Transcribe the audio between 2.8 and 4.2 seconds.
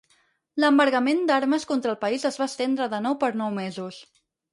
de nou per nou mesos.